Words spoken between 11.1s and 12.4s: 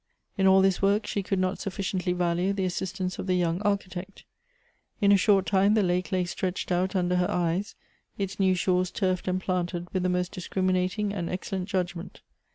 and excellent judgment.